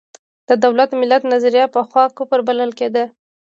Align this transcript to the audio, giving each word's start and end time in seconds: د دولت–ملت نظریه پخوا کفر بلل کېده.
د 0.47 0.49
دولت–ملت 0.63 1.23
نظریه 1.33 1.65
پخوا 1.75 2.03
کفر 2.17 2.39
بلل 2.47 2.71
کېده. 2.79 3.05